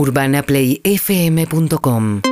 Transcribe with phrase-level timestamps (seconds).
[0.00, 2.22] UrbanaPlayFM.com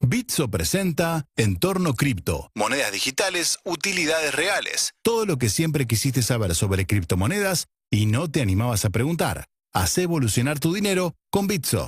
[0.00, 6.86] Bitso presenta Entorno Cripto, monedas digitales, utilidades reales, todo lo que siempre quisiste saber sobre
[6.86, 9.44] criptomonedas y no te animabas a preguntar.
[9.74, 11.84] Haz evolucionar tu dinero con Bitso.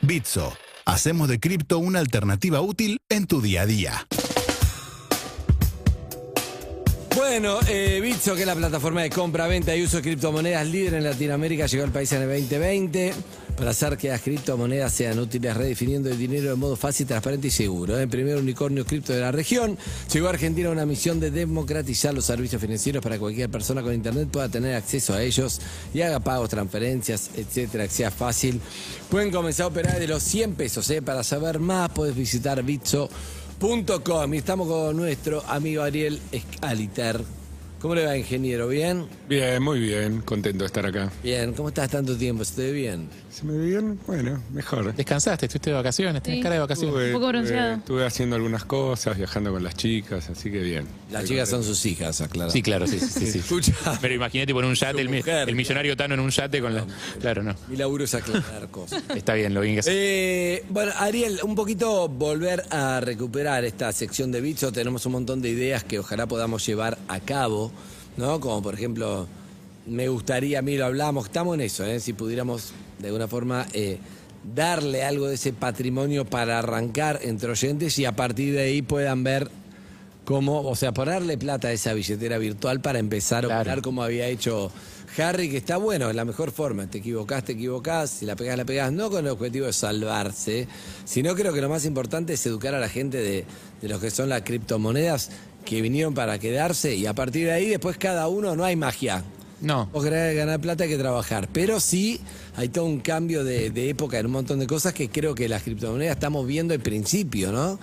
[0.00, 4.06] Bitso, hacemos de cripto una alternativa útil en tu día a día.
[7.32, 10.92] Bueno, eh, Bitso, que es la plataforma de compra, venta y uso de criptomonedas líder
[10.92, 13.14] en Latinoamérica, llegó al país en el 2020
[13.56, 17.50] para hacer que las criptomonedas sean útiles, redefiniendo el dinero de modo fácil, transparente y
[17.50, 17.98] seguro.
[17.98, 19.78] El primer unicornio cripto de la región
[20.12, 23.94] llegó a Argentina una misión de democratizar los servicios financieros para que cualquier persona con
[23.94, 25.58] internet pueda tener acceso a ellos
[25.94, 28.60] y haga pagos, transferencias, etcétera, que sea fácil.
[29.08, 30.90] Pueden comenzar a operar de los 100 pesos.
[30.90, 31.00] ¿eh?
[31.00, 33.08] Para saber más, puedes visitar bitso.com.
[34.34, 37.41] Y estamos con nuestro amigo Ariel Escaliter.
[37.82, 38.68] ¿Cómo le va, ingeniero?
[38.68, 39.06] ¿Bien?
[39.28, 41.10] Bien, muy bien, contento de estar acá.
[41.20, 42.44] Bien, ¿cómo estás tanto tiempo?
[42.44, 43.08] ¿Se te ve bien?
[43.28, 43.98] ¿Se me ve bien?
[44.06, 44.94] Bueno, mejor.
[44.94, 46.42] Descansaste, estuviste de vacaciones, tenés Sí.
[46.44, 46.94] cara de vacaciones.
[46.94, 47.60] Estuve, Un poco bronceado.
[47.72, 50.86] estuve- estuve haciendo algunas cosas, viajando con las chicas, así que bien.
[51.10, 52.52] Las chicas son sus hijas, aclarado.
[52.52, 53.26] Sí, claro, sí, sí, sí.
[53.32, 53.38] sí.
[53.40, 55.48] Escucha, Pero imagínate en un yate, el, mi- mujer.
[55.48, 56.86] el millonario Tano en un yate con la...
[57.20, 57.56] Claro, no.
[57.68, 59.02] mi laburo es aclarar cosas.
[59.12, 59.82] Está bien, lo bien que.
[59.86, 64.70] Eh, bueno, Ariel, un poquito volver a recuperar esta sección de Bitso.
[64.70, 67.71] Tenemos un montón de ideas que ojalá podamos llevar a cabo,
[68.16, 68.40] ¿no?
[68.40, 69.26] Como por ejemplo,
[69.86, 72.00] me gustaría, a mí lo hablamos, estamos en eso, ¿eh?
[72.00, 73.98] Si pudiéramos de alguna forma eh,
[74.54, 79.24] darle algo de ese patrimonio para arrancar entre oyentes y a partir de ahí puedan
[79.24, 79.50] ver
[80.24, 84.28] cómo, o sea, ponerle plata a esa billetera virtual para empezar a operar como había
[84.28, 84.70] hecho
[85.18, 86.86] Harry, que está bueno, es la mejor forma.
[86.86, 90.68] Te equivocás, te equivocás, si la pegás, la pegás, no con el objetivo de salvarse,
[91.04, 93.44] sino creo que lo más importante es educar a la gente de,
[93.82, 95.30] de lo que son las criptomonedas
[95.64, 99.22] que vinieron para quedarse y a partir de ahí después cada uno no hay magia.
[99.60, 99.88] No.
[99.92, 102.20] Vos querés ganar plata hay que trabajar, pero sí
[102.56, 105.48] hay todo un cambio de, de época en un montón de cosas que creo que
[105.48, 107.78] las criptomonedas estamos viendo al principio, ¿no?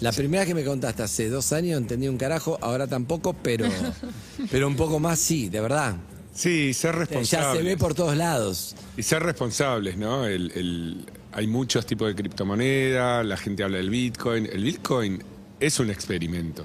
[0.00, 3.66] La primera que me contaste hace dos años entendí un carajo, ahora tampoco, pero,
[4.50, 5.96] pero un poco más sí, de verdad.
[6.32, 7.58] Sí, ser Ya responsables.
[7.58, 8.74] se ve por todos lados.
[8.96, 10.26] Y ser responsables, ¿no?
[10.26, 14.46] El, el- hay muchos tipos de criptomoneda, la gente habla del Bitcoin.
[14.52, 15.22] El Bitcoin
[15.58, 16.64] es un experimento.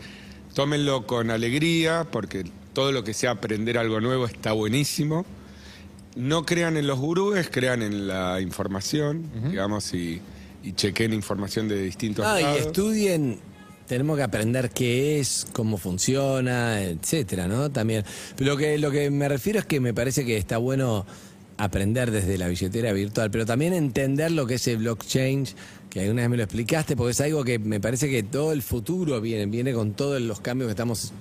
[0.52, 5.24] tómenlo con alegría, porque todo lo que sea aprender algo nuevo está buenísimo.
[6.16, 10.20] No crean en los gurúes, crean en la información, digamos, y,
[10.62, 13.40] y chequen información de distintos Ah, y estudien,
[13.86, 17.70] tenemos que aprender qué es, cómo funciona, etcétera, ¿no?
[17.70, 18.04] También.
[18.38, 21.04] Lo que, lo que me refiero es que me parece que está bueno
[21.56, 25.46] aprender desde la billetera virtual, pero también entender lo que es el blockchain,
[25.90, 28.62] que alguna vez me lo explicaste, porque es algo que me parece que todo el
[28.62, 31.12] futuro viene, viene con todos los cambios que estamos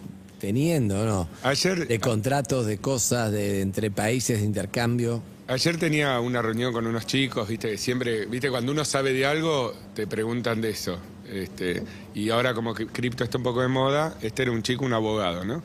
[0.43, 1.29] teniendo, ¿no?
[1.43, 5.23] Ayer, De contratos, de cosas, de entre países, de intercambio.
[5.47, 9.25] ayer tenía una reunión con unos chicos, viste, que siempre, viste, cuando uno sabe de
[9.25, 10.99] algo, te preguntan de eso.
[11.31, 11.81] Este,
[12.13, 14.91] y ahora como que cripto está un poco de moda, este era un chico, un
[14.91, 15.63] abogado, ¿no?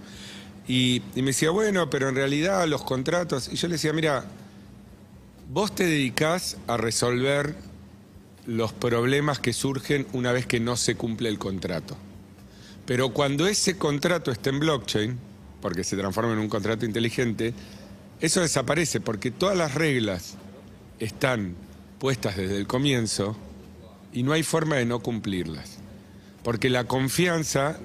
[0.69, 3.51] Y, y me decía, bueno, pero en realidad los contratos...
[3.53, 4.27] Y yo le decía, mira,
[5.51, 7.57] vos te dedicás a resolver
[8.47, 11.97] los problemas que surgen una vez que no se cumple el contrato.
[12.89, 15.19] Pero cuando ese contrato esté en blockchain,
[15.61, 17.53] porque se transforma en un contrato inteligente,
[18.19, 20.39] eso desaparece porque todas las reglas
[20.99, 21.55] están
[21.99, 23.37] puestas desde el comienzo
[24.11, 25.77] y no hay forma de no cumplirlas.
[26.43, 27.79] Porque la confianza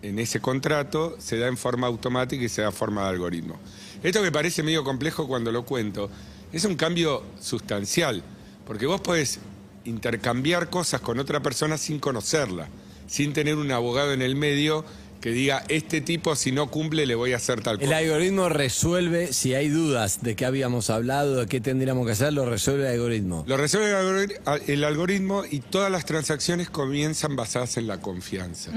[0.00, 3.60] en ese contrato se da en forma automática y se da en forma de algoritmo.
[4.02, 6.08] Esto que parece medio complejo cuando lo cuento,
[6.50, 8.22] es un cambio sustancial,
[8.66, 9.38] porque vos podés
[9.84, 12.70] intercambiar cosas con otra persona sin conocerla,
[13.10, 14.84] sin tener un abogado en el medio
[15.20, 17.96] que diga, este tipo si no cumple le voy a hacer tal El cosa.
[17.98, 22.46] algoritmo resuelve, si hay dudas de qué habíamos hablado, de qué tendríamos que hacer, lo
[22.48, 23.44] resuelve el algoritmo.
[23.46, 28.70] Lo resuelve el algori- el algoritmo y todas las transacciones comienzan basadas en la confianza.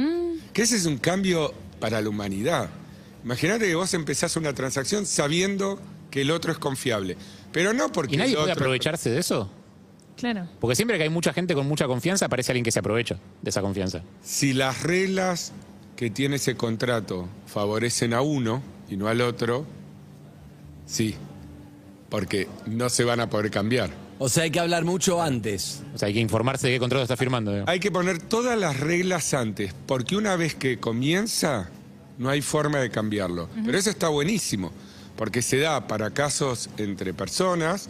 [0.51, 2.69] Que ese es un cambio para la humanidad.
[3.23, 5.79] Imagínate que vos empezás una transacción sabiendo
[6.11, 7.15] que el otro es confiable.
[7.53, 9.49] Pero no porque ¿Y nadie el puede aprovecharse de eso?
[10.15, 10.47] Claro.
[10.59, 13.49] Porque siempre que hay mucha gente con mucha confianza, aparece alguien que se aprovecha de
[13.49, 14.03] esa confianza.
[14.21, 15.51] Si las reglas
[15.95, 19.65] que tiene ese contrato favorecen a uno y no al otro,
[20.85, 21.15] sí.
[22.09, 23.89] Porque no se van a poder cambiar.
[24.19, 25.81] O sea, hay que hablar mucho antes.
[25.93, 27.63] O sea, hay que informarse de qué contrato está firmando.
[27.67, 31.69] Hay que poner todas las reglas antes, porque una vez que comienza,
[32.17, 33.49] no hay forma de cambiarlo.
[33.65, 34.71] Pero eso está buenísimo,
[35.17, 37.89] porque se da para casos entre personas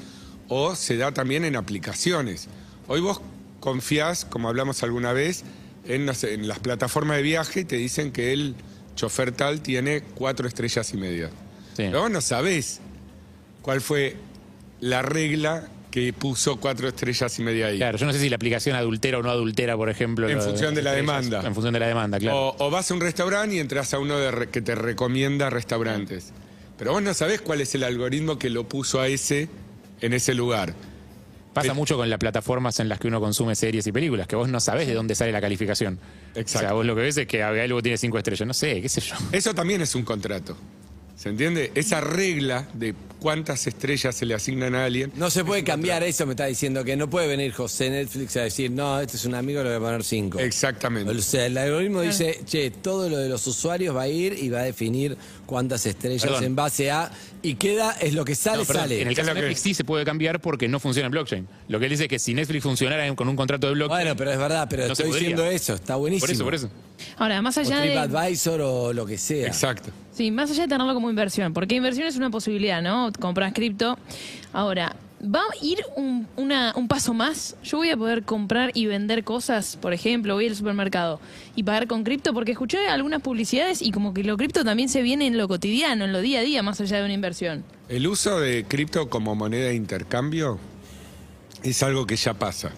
[0.49, 2.47] o se da también en aplicaciones.
[2.87, 3.21] Hoy vos
[3.59, 5.43] confiás, como hablamos alguna vez,
[5.87, 8.55] en, no sé, en las plataformas de viaje y te dicen que el
[8.95, 11.29] chofer tal tiene cuatro estrellas y media.
[11.75, 11.83] Sí.
[11.85, 12.79] Pero vos no sabés
[13.61, 14.15] cuál fue
[14.81, 17.77] la regla que puso cuatro estrellas y media ahí.
[17.77, 20.27] Claro, yo no sé si la aplicación adultera o no adultera, por ejemplo.
[20.27, 21.41] En función de la demanda.
[21.45, 22.49] En función de la demanda, claro.
[22.49, 25.49] O, o vas a un restaurante y entras a uno de re- que te recomienda
[25.51, 26.31] restaurantes.
[26.77, 29.49] Pero vos no sabés cuál es el algoritmo que lo puso a ese
[30.03, 30.75] en ese lugar.
[31.53, 34.49] Pasa mucho con las plataformas en las que uno consume series y películas, que vos
[34.49, 35.99] no sabés de dónde sale la calificación.
[36.35, 36.57] Exacto.
[36.57, 38.47] O sea, vos lo que ves es que algo tiene cinco estrellas.
[38.47, 39.15] No sé, qué sé yo.
[39.31, 40.57] Eso también es un contrato.
[41.15, 41.71] ¿Se entiende?
[41.75, 45.13] Esa regla de cuántas estrellas se le asignan a alguien.
[45.15, 48.41] No se puede cambiar eso, me está diciendo que no puede venir José Netflix a
[48.41, 50.39] decir, no, este es un amigo, le voy a poner cinco.
[50.39, 51.09] Exactamente.
[51.09, 54.49] O sea, el algoritmo dice, che, todo lo de los usuarios va a ir y
[54.49, 55.15] va a definir
[55.45, 56.43] cuántas estrellas Perdón.
[56.43, 57.11] en base a.
[57.41, 59.01] Y queda, es lo que sale, No, perdón, sale.
[59.01, 61.47] En el caso de que- Netflix sí se puede cambiar porque no funciona en blockchain.
[61.69, 64.01] Lo que él dice es que si Netflix funcionara con un contrato de blockchain.
[64.03, 66.25] Bueno, pero es verdad, pero No estoy diciendo eso, está buenísimo.
[66.27, 66.69] por eso, por eso.
[67.17, 67.91] Ahora, más O allá de.
[67.91, 69.47] TripAdvisor o lo que sea.
[69.47, 69.89] Exacto.
[70.11, 73.11] Sí, más allá de tenerlo como inversión, porque inversión es una posibilidad, ¿no?
[73.19, 73.97] Compras cripto.
[74.53, 77.55] Ahora, ¿va a ir un, una- un paso más?
[77.63, 81.19] Yo voy a poder comprar y vender cosas, por ejemplo, voy al supermercado
[81.55, 85.01] y pagar con cripto, porque escuché algunas publicidades y como que lo cripto también se
[85.01, 87.63] viene en lo cotidiano, en lo día a día, más allá de una inversión.
[87.89, 90.59] El uso de cripto como moneda de intercambio
[91.63, 92.71] es algo que ya pasa.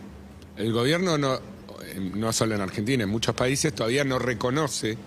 [0.57, 1.39] El gobierno no,
[2.14, 4.98] no solo en Argentina, en muchos países todavía no reconoce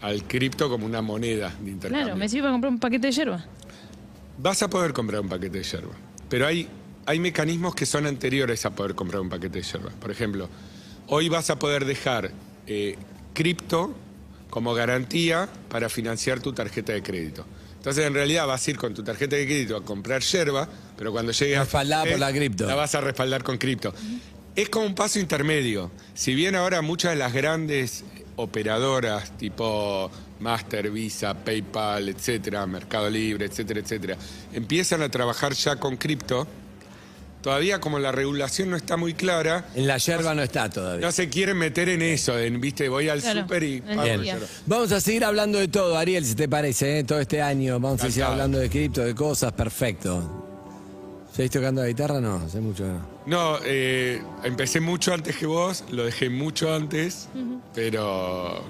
[0.00, 2.06] al cripto como una moneda de intercambio.
[2.06, 3.44] Claro, me sirve para comprar un paquete de yerba.
[4.38, 5.94] Vas a poder comprar un paquete de yerba,
[6.28, 6.68] pero hay,
[7.06, 9.90] hay mecanismos que son anteriores a poder comprar un paquete de yerba.
[9.90, 10.48] Por ejemplo,
[11.08, 12.32] hoy vas a poder dejar
[12.66, 12.96] eh,
[13.32, 13.94] cripto
[14.50, 17.44] como garantía para financiar tu tarjeta de crédito.
[17.76, 21.12] Entonces, en realidad vas a ir con tu tarjeta de crédito a comprar yerba, pero
[21.12, 21.64] cuando llegue a...
[21.64, 22.66] Respaldada por la cripto.
[22.66, 23.92] La vas a respaldar con cripto.
[24.56, 25.90] Es como un paso intermedio.
[26.14, 28.04] Si bien ahora muchas de las grandes
[28.36, 34.16] operadoras tipo Master, Visa, PayPal, etcétera, Mercado Libre, etcétera, etcétera,
[34.52, 36.46] empiezan a trabajar ya con cripto,
[37.42, 41.06] todavía como la regulación no está muy clara, En la yerba no está todavía.
[41.06, 44.02] no se quieren meter en eso, en, viste, voy al Claro, súper y pago.
[44.66, 47.04] Vamos a seguir hablando de todo, Ariel, si te parece, ¿eh?
[47.04, 47.80] todo este año.
[47.80, 50.42] Vamos a seguir hablando de cripto, de cosas, perfecto.
[51.34, 52.20] ¿Seguís tocando la guitarra?
[52.20, 53.13] No, hace mucho que no.
[53.26, 57.28] No, eh, empecé mucho antes que vos, lo dejé mucho antes,
[57.74, 58.62] pero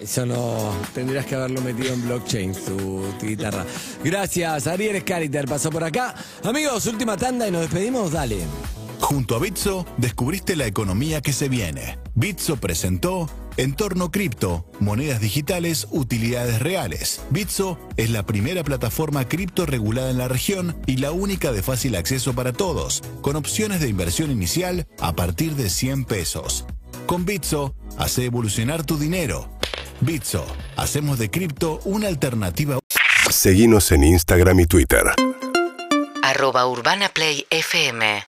[0.00, 3.66] Eso no, tendrías que haberlo metido en blockchain, tu, tu guitarra.
[4.02, 6.14] Gracias, Ariel Scariter pasó por acá.
[6.44, 8.38] Amigos, última tanda y nos despedimos, dale.
[9.00, 11.98] Junto a Bitso, descubriste la economía que se viene.
[12.14, 13.28] Bitso presentó
[13.60, 17.20] Entorno Cripto, monedas digitales, utilidades reales.
[17.28, 21.94] Bitso es la primera plataforma cripto regulada en la región y la única de fácil
[21.96, 26.64] acceso para todos, con opciones de inversión inicial a partir de 100 pesos.
[27.04, 29.50] Con Bitso, hace evolucionar tu dinero.
[30.00, 32.78] Bitso, hacemos de cripto una alternativa
[33.30, 35.04] Seguimos en Instagram y Twitter.
[36.22, 38.22] arroba Urbana Play FM